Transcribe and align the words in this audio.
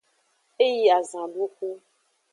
E 0.65 0.67
yi 0.77 0.87
azanduxu. 0.99 1.69